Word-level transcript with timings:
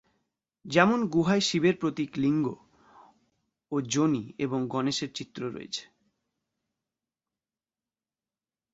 যেমন 0.65 0.99
গুহায় 1.07 1.39
শিবের 1.39 1.75
প্রতীক 1.77 2.11
লিঙ্গ 2.17 2.45
ও 3.71 3.75
যোনি 3.87 4.23
এবং 4.37 4.59
গণেশের 4.67 5.11
চিত্র 5.13 5.41
রয়েছে। 5.49 5.83